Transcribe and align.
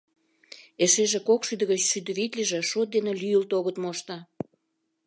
Эшеже 0.83 1.19
кокшӱдӧ 1.27 1.65
гыч 1.71 1.81
шӱдӧ 1.89 2.11
витлыже 2.17 2.59
шот 2.69 2.87
дене 2.95 3.11
лӱйылт 3.21 3.51
огыт 3.59 3.75
мошто. 3.83 4.17